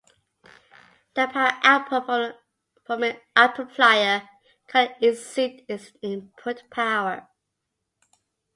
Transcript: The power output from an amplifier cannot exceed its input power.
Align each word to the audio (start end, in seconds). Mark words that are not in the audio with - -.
The 1.13 1.27
power 1.27 1.59
output 1.61 2.35
from 2.87 3.03
an 3.03 3.17
amplifier 3.35 4.27
cannot 4.67 5.03
exceed 5.03 5.63
its 5.69 5.91
input 6.01 6.63
power. 6.71 7.29